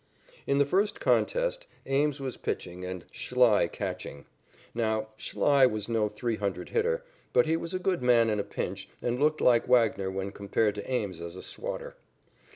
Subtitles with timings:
[0.47, 4.25] In the first contest Ames was pitching and Schlei catching.
[4.73, 8.43] Now, Schlei was no three hundred hitter, but he was a good man in a
[8.43, 11.97] pinch and looked like Wagner when compared to Ames as a swatter.